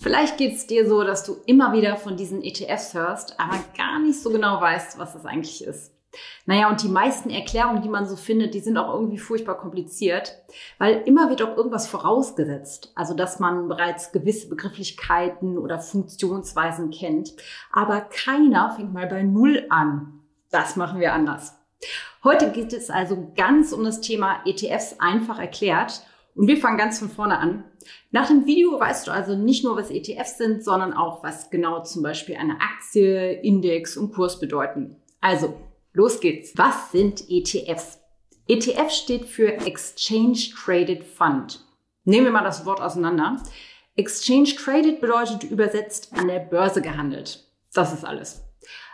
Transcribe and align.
Vielleicht 0.00 0.38
geht 0.38 0.54
es 0.54 0.66
dir 0.66 0.88
so, 0.88 1.04
dass 1.04 1.24
du 1.24 1.36
immer 1.44 1.74
wieder 1.74 1.96
von 1.96 2.16
diesen 2.16 2.42
ETFs 2.42 2.94
hörst, 2.94 3.38
aber 3.38 3.58
gar 3.76 3.98
nicht 3.98 4.22
so 4.22 4.30
genau 4.30 4.58
weißt, 4.58 4.98
was 4.98 5.12
das 5.12 5.26
eigentlich 5.26 5.62
ist. 5.62 5.92
Naja, 6.46 6.70
und 6.70 6.82
die 6.82 6.88
meisten 6.88 7.28
Erklärungen, 7.28 7.82
die 7.82 7.88
man 7.90 8.06
so 8.06 8.16
findet, 8.16 8.54
die 8.54 8.60
sind 8.60 8.78
auch 8.78 8.94
irgendwie 8.94 9.18
furchtbar 9.18 9.58
kompliziert, 9.58 10.42
weil 10.78 11.02
immer 11.04 11.28
wird 11.28 11.42
auch 11.42 11.54
irgendwas 11.54 11.86
vorausgesetzt. 11.86 12.92
Also, 12.94 13.12
dass 13.14 13.40
man 13.40 13.68
bereits 13.68 14.10
gewisse 14.10 14.48
Begrifflichkeiten 14.48 15.58
oder 15.58 15.78
Funktionsweisen 15.78 16.90
kennt. 16.90 17.34
Aber 17.70 18.00
keiner 18.00 18.70
fängt 18.74 18.94
mal 18.94 19.06
bei 19.06 19.22
Null 19.22 19.66
an. 19.68 20.20
Das 20.50 20.76
machen 20.76 20.98
wir 20.98 21.12
anders. 21.12 21.58
Heute 22.24 22.50
geht 22.50 22.72
es 22.72 22.88
also 22.90 23.32
ganz 23.36 23.72
um 23.72 23.84
das 23.84 24.00
Thema 24.00 24.40
ETFs 24.46 24.96
einfach 24.98 25.38
erklärt 25.38 26.02
und 26.34 26.46
wir 26.46 26.56
fangen 26.56 26.78
ganz 26.78 26.98
von 26.98 27.10
vorne 27.10 27.38
an. 27.38 27.64
Nach 28.10 28.28
dem 28.28 28.46
Video 28.46 28.78
weißt 28.78 29.06
du 29.06 29.10
also 29.10 29.36
nicht 29.36 29.64
nur, 29.64 29.76
was 29.76 29.90
ETFs 29.90 30.38
sind, 30.38 30.64
sondern 30.64 30.92
auch, 30.92 31.22
was 31.22 31.50
genau 31.50 31.82
zum 31.82 32.02
Beispiel 32.02 32.36
eine 32.36 32.60
Aktie, 32.60 33.32
Index 33.42 33.96
und 33.96 34.12
Kurs 34.12 34.40
bedeuten. 34.40 34.96
Also, 35.20 35.54
los 35.92 36.20
geht's. 36.20 36.52
Was 36.56 36.92
sind 36.92 37.24
ETFs? 37.28 37.98
ETF 38.48 38.90
steht 38.90 39.24
für 39.26 39.52
Exchange 39.66 40.38
Traded 40.64 41.04
Fund. 41.04 41.64
Nehmen 42.04 42.26
wir 42.26 42.32
mal 42.32 42.44
das 42.44 42.64
Wort 42.66 42.80
auseinander. 42.80 43.42
Exchange 43.96 44.56
Traded 44.56 45.00
bedeutet 45.00 45.44
übersetzt 45.44 46.12
an 46.14 46.28
der 46.28 46.40
Börse 46.40 46.82
gehandelt. 46.82 47.46
Das 47.74 47.92
ist 47.92 48.04
alles. 48.04 48.42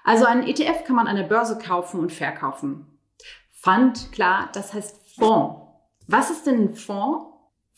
Also 0.04 0.24
einen 0.24 0.46
ETF 0.46 0.84
kann 0.84 0.96
man 0.96 1.06
an 1.06 1.16
der 1.16 1.24
Börse 1.24 1.58
kaufen 1.58 2.00
und 2.00 2.12
verkaufen. 2.12 2.86
Fund, 3.50 4.12
klar, 4.12 4.50
das 4.52 4.74
heißt 4.74 5.00
Fonds. 5.16 5.62
Was 6.06 6.30
ist 6.30 6.46
denn 6.46 6.64
ein 6.64 6.76
Fonds? 6.76 7.25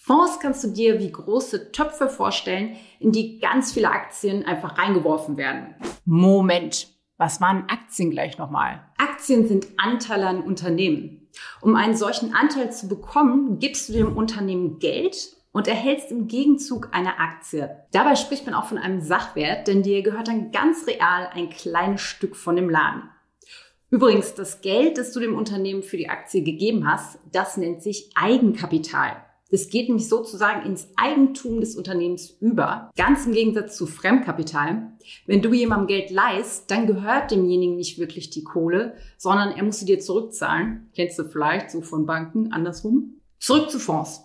Fonds 0.00 0.38
kannst 0.40 0.62
du 0.62 0.68
dir 0.68 1.00
wie 1.00 1.10
große 1.10 1.72
Töpfe 1.72 2.08
vorstellen, 2.08 2.76
in 3.00 3.10
die 3.10 3.40
ganz 3.40 3.72
viele 3.72 3.90
Aktien 3.90 4.46
einfach 4.46 4.78
reingeworfen 4.78 5.36
werden. 5.36 5.74
Moment, 6.04 6.86
was 7.16 7.40
waren 7.40 7.64
Aktien 7.68 8.12
gleich 8.12 8.38
nochmal? 8.38 8.80
Aktien 8.96 9.48
sind 9.48 9.66
Anteile 9.76 10.28
an 10.28 10.42
Unternehmen. 10.42 11.28
Um 11.60 11.74
einen 11.74 11.96
solchen 11.96 12.32
Anteil 12.32 12.72
zu 12.72 12.88
bekommen, 12.88 13.58
gibst 13.58 13.88
du 13.88 13.92
dem 13.92 14.16
Unternehmen 14.16 14.78
Geld 14.78 15.36
und 15.50 15.66
erhältst 15.66 16.12
im 16.12 16.28
Gegenzug 16.28 16.90
eine 16.92 17.18
Aktie. 17.18 17.68
Dabei 17.90 18.14
spricht 18.14 18.46
man 18.46 18.54
auch 18.54 18.66
von 18.66 18.78
einem 18.78 19.00
Sachwert, 19.00 19.66
denn 19.66 19.82
dir 19.82 20.02
gehört 20.02 20.28
dann 20.28 20.52
ganz 20.52 20.86
real 20.86 21.28
ein 21.34 21.50
kleines 21.50 22.02
Stück 22.02 22.36
von 22.36 22.54
dem 22.54 22.70
Laden. 22.70 23.02
Übrigens, 23.90 24.34
das 24.34 24.60
Geld, 24.60 24.96
das 24.96 25.12
du 25.12 25.18
dem 25.18 25.34
Unternehmen 25.34 25.82
für 25.82 25.96
die 25.96 26.08
Aktie 26.08 26.44
gegeben 26.44 26.88
hast, 26.88 27.18
das 27.32 27.56
nennt 27.56 27.82
sich 27.82 28.12
Eigenkapital. 28.14 29.24
Das 29.50 29.70
geht 29.70 29.88
nämlich 29.88 30.08
sozusagen 30.08 30.66
ins 30.66 30.88
Eigentum 30.96 31.60
des 31.60 31.74
Unternehmens 31.74 32.30
über. 32.40 32.90
Ganz 32.96 33.24
im 33.24 33.32
Gegensatz 33.32 33.76
zu 33.76 33.86
Fremdkapital. 33.86 34.92
Wenn 35.26 35.40
du 35.40 35.52
jemandem 35.54 35.86
Geld 35.86 36.10
leihst, 36.10 36.70
dann 36.70 36.86
gehört 36.86 37.30
demjenigen 37.30 37.76
nicht 37.76 37.98
wirklich 37.98 38.28
die 38.30 38.44
Kohle, 38.44 38.94
sondern 39.16 39.52
er 39.52 39.64
muss 39.64 39.80
sie 39.80 39.86
dir 39.86 40.00
zurückzahlen. 40.00 40.90
Kennst 40.94 41.18
du 41.18 41.24
vielleicht 41.24 41.70
so 41.70 41.80
von 41.80 42.04
Banken 42.04 42.52
andersrum? 42.52 43.20
Zurück 43.38 43.70
zu 43.70 43.78
Fonds. 43.78 44.22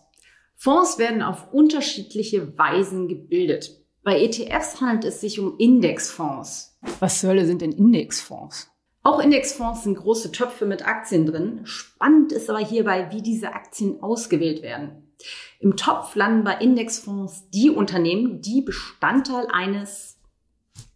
Fonds 0.56 0.98
werden 0.98 1.22
auf 1.22 1.54
unterschiedliche 1.54 2.58
Weisen 2.58 3.08
gebildet. 3.08 3.82
Bei 4.04 4.22
ETFs 4.22 4.82
handelt 4.82 5.06
es 5.06 5.22
sich 5.22 5.40
um 5.40 5.58
Indexfonds. 5.58 6.78
Was 7.00 7.22
zur 7.22 7.30
Hölle 7.30 7.46
sind 7.46 7.62
denn 7.62 7.72
Indexfonds? 7.72 8.73
Auch 9.06 9.20
Indexfonds 9.20 9.84
sind 9.84 9.96
große 9.96 10.32
Töpfe 10.32 10.66
mit 10.66 10.88
Aktien 10.88 11.26
drin. 11.26 11.62
Spannend 11.66 12.32
ist 12.32 12.50
aber 12.50 12.60
hierbei, 12.60 13.12
wie 13.12 13.22
diese 13.22 13.54
Aktien 13.54 14.02
ausgewählt 14.02 14.64
werden. 14.64 15.14
Im 15.60 15.76
Topf 15.76 16.16
landen 16.16 16.46
bei 16.46 16.56
Indexfonds 16.56 17.50
die 17.50 17.70
Unternehmen, 17.70 18.42
die 18.42 18.62
Bestandteil 18.62 19.48
eines 19.52 20.18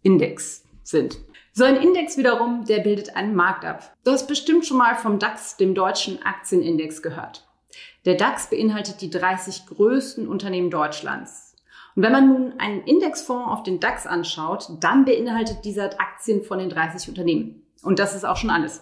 Index 0.04 0.64
sind. 0.84 1.18
So 1.52 1.66
ein 1.66 1.76
Index 1.76 2.18
wiederum, 2.18 2.64
der 2.66 2.80
bildet 2.80 3.18
einen 3.18 3.36
Markt 3.36 3.66
ab. 3.66 3.94
Du 4.06 4.12
hast 4.12 4.28
bestimmt 4.28 4.66
schon 4.66 4.78
mal 4.78 4.96
vom 4.96 5.20
DAX, 5.20 5.58
dem 5.58 5.76
deutschen 5.76 6.22
Aktienindex, 6.24 7.02
gehört. 7.02 7.46
Der 8.06 8.16
DAX 8.16 8.50
beinhaltet 8.50 9.02
die 9.02 9.10
30 9.10 9.66
größten 9.66 10.30
Unternehmen 10.30 10.70
Deutschlands. 10.70 11.56
Und 11.96 12.04
wenn 12.04 12.12
man 12.14 12.28
nun 12.30 12.60
einen 12.60 12.84
Indexfonds 12.84 13.52
auf 13.52 13.64
den 13.64 13.82
DAX 13.82 14.08
anschaut, 14.08 14.70
dann 14.80 15.04
beinhaltet 15.04 15.66
dieser 15.66 16.00
Aktien 16.00 16.44
von 16.44 16.60
den 16.60 16.70
30 16.70 17.10
Unternehmen. 17.10 17.67
Und 17.84 18.00
das 18.00 18.16
ist 18.16 18.26
auch 18.26 18.38
schon 18.38 18.50
alles. 18.50 18.82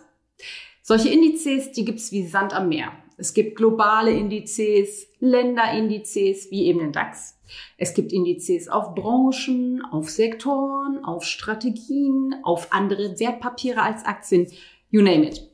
Solche 0.82 1.10
Indizes, 1.10 1.72
die 1.72 1.86
gibt's 1.86 2.12
wie 2.12 2.28
Sand 2.28 2.54
am 2.54 2.70
Meer. 2.70 2.92
Es 3.18 3.34
gibt 3.34 3.56
globale 3.56 4.12
Indizes, 4.12 5.08
Länderindizes, 5.20 6.52
wie 6.52 6.66
eben 6.66 6.80
den 6.80 6.92
DAX. 6.92 7.40
Es 7.78 7.94
gibt 7.94 8.12
Indizes 8.12 8.68
auf 8.68 8.94
Branchen, 8.94 9.82
auf 9.92 10.10
Sektoren, 10.10 11.04
auf 11.04 11.24
Strategien, 11.24 12.36
auf 12.44 12.74
andere 12.74 13.20
Wertpapiere 13.20 13.82
als 13.82 14.06
Aktien, 14.06 14.52
you 14.90 15.02
name 15.02 15.28
it. 15.28 15.50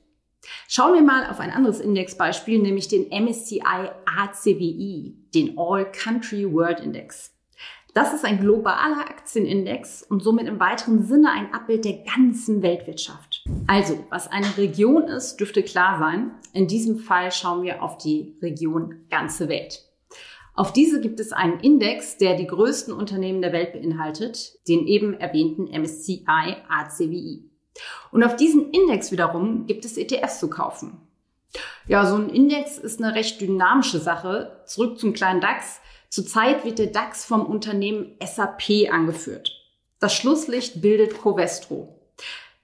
Schauen 0.67 0.95
wir 0.95 1.03
mal 1.03 1.29
auf 1.29 1.39
ein 1.39 1.51
anderes 1.51 1.79
Indexbeispiel, 1.79 2.59
nämlich 2.59 2.87
den 2.87 3.07
MSCI 3.09 3.61
ACWI, 3.61 5.15
den 5.35 5.57
All 5.57 5.91
Country 5.91 6.51
World 6.51 6.79
Index. 6.79 7.31
Das 7.93 8.13
ist 8.13 8.23
ein 8.23 8.39
globaler 8.39 9.01
Aktienindex 9.09 10.03
und 10.03 10.23
somit 10.23 10.47
im 10.47 10.61
weiteren 10.61 11.03
Sinne 11.03 11.29
ein 11.29 11.53
Abbild 11.53 11.83
der 11.83 12.03
ganzen 12.15 12.61
Weltwirtschaft. 12.61 13.43
Also, 13.67 14.05
was 14.09 14.29
eine 14.29 14.57
Region 14.57 15.03
ist, 15.03 15.37
dürfte 15.37 15.61
klar 15.61 15.99
sein. 15.99 16.31
In 16.53 16.67
diesem 16.67 16.99
Fall 16.99 17.33
schauen 17.33 17.63
wir 17.63 17.83
auf 17.83 17.97
die 17.97 18.37
Region 18.41 19.05
ganze 19.09 19.49
Welt. 19.49 19.83
Auf 20.53 20.71
diese 20.71 21.01
gibt 21.01 21.19
es 21.19 21.33
einen 21.33 21.59
Index, 21.59 22.17
der 22.17 22.37
die 22.37 22.47
größten 22.47 22.93
Unternehmen 22.93 23.41
der 23.41 23.51
Welt 23.51 23.73
beinhaltet, 23.73 24.65
den 24.69 24.87
eben 24.87 25.13
erwähnten 25.13 25.65
MSCI 25.65 26.23
ACWI. 26.69 27.43
Und 28.11 28.23
auf 28.23 28.37
diesen 28.37 28.71
Index 28.71 29.11
wiederum 29.11 29.65
gibt 29.65 29.83
es 29.83 29.97
ETFs 29.97 30.39
zu 30.39 30.49
kaufen. 30.49 30.97
Ja, 31.87 32.05
so 32.05 32.15
ein 32.15 32.29
Index 32.29 32.77
ist 32.77 33.01
eine 33.01 33.15
recht 33.15 33.41
dynamische 33.41 33.99
Sache. 33.99 34.61
Zurück 34.65 34.97
zum 34.97 35.11
kleinen 35.11 35.41
DAX. 35.41 35.81
Zurzeit 36.11 36.65
wird 36.65 36.77
der 36.77 36.87
DAX 36.87 37.23
vom 37.23 37.45
Unternehmen 37.45 38.17
SAP 38.21 38.91
angeführt. 38.91 39.49
Das 40.01 40.13
Schlusslicht 40.13 40.81
bildet 40.81 41.21
Covestro. 41.21 42.01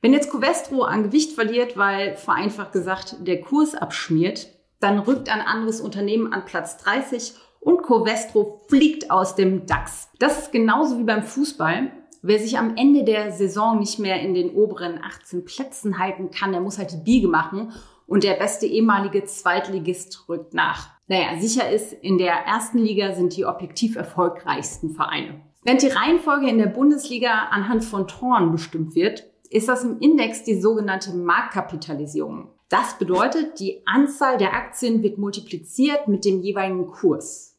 Wenn 0.01 0.11
jetzt 0.11 0.29
Covestro 0.29 0.83
an 0.83 1.03
Gewicht 1.03 1.31
verliert, 1.31 1.77
weil 1.77 2.17
vereinfacht 2.17 2.73
gesagt 2.73 3.15
der 3.21 3.39
Kurs 3.39 3.73
abschmiert, 3.73 4.49
dann 4.81 4.99
rückt 4.99 5.29
ein 5.29 5.39
anderes 5.39 5.79
Unternehmen 5.79 6.33
an 6.33 6.43
Platz 6.43 6.75
30 6.79 7.35
und 7.61 7.83
Covestro 7.83 8.65
fliegt 8.67 9.11
aus 9.11 9.35
dem 9.35 9.65
DAX. 9.65 10.09
Das 10.19 10.39
ist 10.39 10.51
genauso 10.51 10.99
wie 10.99 11.05
beim 11.05 11.23
Fußball. 11.23 11.93
Wer 12.21 12.39
sich 12.39 12.57
am 12.57 12.75
Ende 12.75 13.05
der 13.05 13.31
Saison 13.31 13.79
nicht 13.79 13.97
mehr 13.97 14.19
in 14.19 14.33
den 14.33 14.49
oberen 14.55 15.01
18 15.01 15.45
Plätzen 15.45 15.99
halten 15.99 16.31
kann, 16.31 16.51
der 16.51 16.59
muss 16.59 16.77
halt 16.77 16.91
die 16.91 16.97
Biege 16.97 17.29
machen 17.29 17.71
und 18.07 18.25
der 18.25 18.33
beste 18.33 18.65
ehemalige 18.65 19.23
Zweitligist 19.23 20.27
rückt 20.27 20.53
nach. 20.53 20.96
Naja, 21.07 21.39
sicher 21.39 21.69
ist, 21.69 21.93
in 21.93 22.17
der 22.17 22.33
ersten 22.33 22.79
Liga 22.79 23.13
sind 23.13 23.35
die 23.35 23.45
objektiv 23.45 23.95
erfolgreichsten 23.95 24.91
Vereine. 24.91 25.41
Während 25.63 25.81
die 25.81 25.87
Reihenfolge 25.87 26.49
in 26.49 26.57
der 26.57 26.67
Bundesliga 26.67 27.47
anhand 27.49 27.83
von 27.83 28.07
Toren 28.07 28.51
bestimmt 28.51 28.93
wird, 28.93 29.25
ist 29.49 29.69
das 29.69 29.83
im 29.83 29.99
Index 29.99 30.43
die 30.43 30.59
sogenannte 30.59 31.13
Marktkapitalisierung. 31.13 32.49
Das 32.69 32.97
bedeutet, 32.97 33.59
die 33.59 33.81
Anzahl 33.85 34.37
der 34.37 34.53
Aktien 34.53 35.01
wird 35.01 35.17
multipliziert 35.17 36.09
mit 36.09 36.25
dem 36.25 36.41
jeweiligen 36.41 36.87
Kurs. 36.87 37.57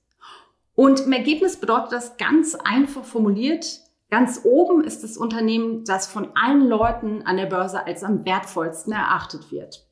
Und 0.75 1.01
im 1.01 1.13
Ergebnis 1.13 1.57
bedeutet 1.57 1.93
das 1.93 2.19
ganz 2.19 2.55
einfach 2.55 3.05
formuliert, 3.05 3.81
ganz 4.11 4.43
oben 4.45 4.85
ist 4.85 5.03
das 5.03 5.17
Unternehmen, 5.17 5.85
das 5.85 6.07
von 6.07 6.29
allen 6.35 6.69
Leuten 6.69 7.23
an 7.23 7.39
der 7.39 7.47
Börse 7.47 7.87
als 7.87 8.05
am 8.05 8.25
wertvollsten 8.27 8.93
erachtet 8.93 9.51
wird. 9.51 9.88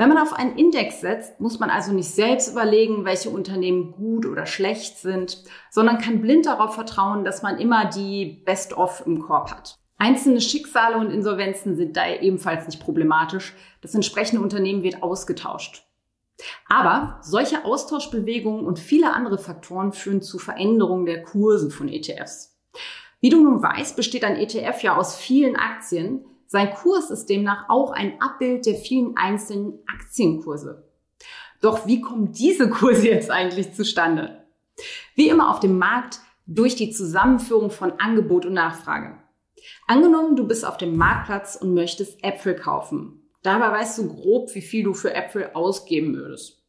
Wenn 0.00 0.08
man 0.08 0.16
auf 0.16 0.32
einen 0.32 0.56
Index 0.56 1.02
setzt, 1.02 1.40
muss 1.40 1.58
man 1.58 1.68
also 1.68 1.92
nicht 1.92 2.08
selbst 2.08 2.52
überlegen, 2.52 3.04
welche 3.04 3.28
Unternehmen 3.28 3.92
gut 3.92 4.24
oder 4.24 4.46
schlecht 4.46 4.96
sind, 4.96 5.44
sondern 5.70 5.98
kann 5.98 6.22
blind 6.22 6.46
darauf 6.46 6.74
vertrauen, 6.74 7.22
dass 7.22 7.42
man 7.42 7.58
immer 7.58 7.84
die 7.84 8.40
Best-of 8.46 9.02
im 9.04 9.20
Korb 9.20 9.50
hat. 9.50 9.76
Einzelne 9.98 10.40
Schicksale 10.40 10.96
und 10.96 11.10
Insolvenzen 11.10 11.76
sind 11.76 11.98
daher 11.98 12.22
ebenfalls 12.22 12.64
nicht 12.64 12.80
problematisch. 12.80 13.54
Das 13.82 13.94
entsprechende 13.94 14.40
Unternehmen 14.40 14.82
wird 14.82 15.02
ausgetauscht. 15.02 15.86
Aber 16.66 17.18
solche 17.20 17.66
Austauschbewegungen 17.66 18.64
und 18.64 18.78
viele 18.78 19.12
andere 19.12 19.36
Faktoren 19.36 19.92
führen 19.92 20.22
zu 20.22 20.38
Veränderungen 20.38 21.04
der 21.04 21.24
Kurse 21.24 21.70
von 21.70 21.90
ETFs. 21.90 22.58
Wie 23.20 23.28
du 23.28 23.42
nun 23.42 23.62
weißt, 23.62 23.96
besteht 23.96 24.24
ein 24.24 24.36
ETF 24.36 24.82
ja 24.82 24.96
aus 24.96 25.14
vielen 25.14 25.56
Aktien, 25.56 26.24
sein 26.50 26.74
Kurs 26.74 27.10
ist 27.10 27.26
demnach 27.26 27.68
auch 27.68 27.92
ein 27.92 28.20
Abbild 28.20 28.66
der 28.66 28.74
vielen 28.74 29.16
einzelnen 29.16 29.78
Aktienkurse. 29.86 30.84
Doch 31.60 31.86
wie 31.86 32.00
kommen 32.00 32.32
diese 32.32 32.68
Kurse 32.68 33.06
jetzt 33.06 33.30
eigentlich 33.30 33.72
zustande? 33.72 34.44
Wie 35.14 35.28
immer 35.28 35.52
auf 35.52 35.60
dem 35.60 35.78
Markt 35.78 36.18
durch 36.46 36.74
die 36.74 36.90
Zusammenführung 36.90 37.70
von 37.70 37.92
Angebot 38.00 38.46
und 38.46 38.54
Nachfrage. 38.54 39.16
Angenommen, 39.86 40.34
du 40.34 40.44
bist 40.44 40.66
auf 40.66 40.76
dem 40.76 40.96
Marktplatz 40.96 41.54
und 41.54 41.72
möchtest 41.72 42.24
Äpfel 42.24 42.56
kaufen. 42.56 43.30
Dabei 43.44 43.70
weißt 43.70 43.98
du 43.98 44.08
grob, 44.08 44.52
wie 44.56 44.60
viel 44.60 44.82
du 44.82 44.92
für 44.92 45.14
Äpfel 45.14 45.50
ausgeben 45.54 46.16
würdest. 46.16 46.64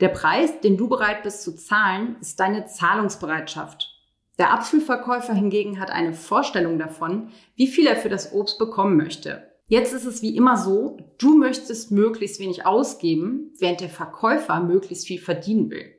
Der 0.00 0.08
Preis, 0.08 0.58
den 0.62 0.78
du 0.78 0.88
bereit 0.88 1.22
bist 1.22 1.42
zu 1.42 1.54
zahlen, 1.54 2.16
ist 2.22 2.40
deine 2.40 2.64
Zahlungsbereitschaft. 2.64 3.97
Der 4.38 4.52
Apfelverkäufer 4.52 5.34
hingegen 5.34 5.80
hat 5.80 5.90
eine 5.90 6.12
Vorstellung 6.12 6.78
davon, 6.78 7.30
wie 7.56 7.66
viel 7.66 7.86
er 7.86 7.96
für 7.96 8.08
das 8.08 8.32
Obst 8.32 8.58
bekommen 8.58 8.96
möchte. 8.96 9.50
Jetzt 9.66 9.92
ist 9.92 10.06
es 10.06 10.22
wie 10.22 10.36
immer 10.36 10.56
so, 10.56 10.96
du 11.18 11.36
möchtest 11.36 11.90
möglichst 11.90 12.40
wenig 12.40 12.64
ausgeben, 12.64 13.52
während 13.58 13.80
der 13.80 13.90
Verkäufer 13.90 14.60
möglichst 14.60 15.06
viel 15.06 15.20
verdienen 15.20 15.70
will. 15.70 15.94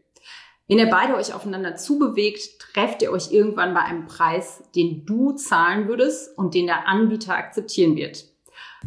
Wenn 0.68 0.80
ihr 0.80 0.90
beide 0.90 1.16
euch 1.16 1.34
aufeinander 1.34 1.76
zubewegt, 1.76 2.60
trefft 2.60 3.02
ihr 3.02 3.12
euch 3.12 3.32
irgendwann 3.32 3.74
bei 3.74 3.82
einem 3.82 4.06
Preis, 4.06 4.64
den 4.76 5.06
du 5.06 5.34
zahlen 5.34 5.88
würdest 5.88 6.38
und 6.38 6.54
den 6.54 6.68
der 6.68 6.88
Anbieter 6.88 7.36
akzeptieren 7.36 7.96
wird. 7.96 8.26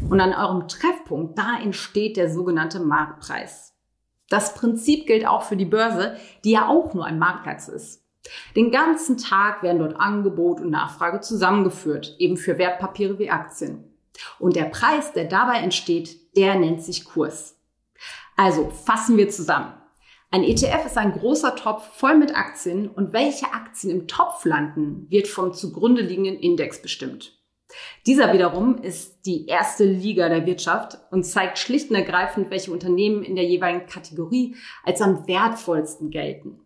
Und 0.09 0.21
an 0.21 0.33
eurem 0.33 0.69
Treffpunkt, 0.69 1.39
da 1.39 1.61
entsteht 1.61 2.17
der 2.17 2.31
sogenannte 2.31 2.81
Marktpreis. 2.81 3.75
Das 4.29 4.55
Prinzip 4.55 5.07
gilt 5.07 5.27
auch 5.27 5.43
für 5.43 5.57
die 5.57 5.67
Börse, 5.67 6.17
die 6.45 6.53
ja 6.53 6.69
auch 6.69 6.95
nur 6.95 7.05
ein 7.05 7.19
Marktplatz 7.19 7.69
ist. 7.69 8.02
Den 8.55 8.71
ganzen 8.71 9.19
Tag 9.19 9.63
werden 9.63 9.79
dort 9.79 9.97
Angebot 9.97 10.61
und 10.61 10.71
Nachfrage 10.71 11.21
zusammengeführt, 11.21 12.17
eben 12.19 12.37
für 12.37 12.59
Wertpapiere 12.59 13.19
wie 13.19 13.31
Aktien. 13.31 13.85
Und 14.39 14.57
der 14.57 14.65
Preis, 14.65 15.13
der 15.13 15.25
dabei 15.25 15.59
entsteht, 15.59 16.37
der 16.37 16.55
nennt 16.55 16.83
sich 16.83 17.05
Kurs. 17.05 17.59
Also 18.37 18.71
fassen 18.71 19.17
wir 19.17 19.29
zusammen. 19.29 19.75
Ein 20.31 20.45
ETF 20.45 20.87
ist 20.87 20.97
ein 20.97 21.13
großer 21.13 21.57
Topf 21.57 21.85
voll 21.95 22.17
mit 22.17 22.35
Aktien 22.35 22.89
und 22.89 23.13
welche 23.13 23.53
Aktien 23.53 23.91
im 23.91 24.09
Topf 24.09 24.47
landen, 24.47 25.07
wird 25.11 25.29
vom 25.29 25.53
zugrunde 25.53 26.01
liegenden 26.01 26.39
Index 26.39 26.81
bestimmt. 26.81 27.39
Dieser 28.07 28.33
wiederum 28.33 28.79
ist 28.79 29.27
die 29.27 29.47
erste 29.47 29.85
Liga 29.85 30.29
der 30.29 30.47
Wirtschaft 30.47 30.99
und 31.11 31.25
zeigt 31.25 31.59
schlicht 31.59 31.91
und 31.91 31.97
ergreifend, 31.97 32.51
welche 32.51 32.73
Unternehmen 32.73 33.23
in 33.23 33.37
der 33.37 33.45
jeweiligen 33.45 33.87
Kategorie 33.87 34.57
als 34.85 35.01
am 35.03 35.27
wertvollsten 35.27 36.11
gelten. 36.11 36.61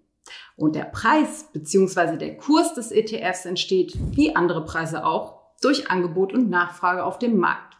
Und 0.56 0.76
der 0.76 0.84
Preis 0.84 1.46
bzw. 1.52 2.16
der 2.16 2.36
Kurs 2.36 2.74
des 2.74 2.90
ETFs 2.90 3.44
entsteht, 3.44 3.94
wie 4.12 4.34
andere 4.34 4.64
Preise 4.64 5.04
auch, 5.04 5.40
durch 5.62 5.90
Angebot 5.90 6.32
und 6.32 6.50
Nachfrage 6.50 7.04
auf 7.04 7.18
dem 7.18 7.36
Markt. 7.38 7.75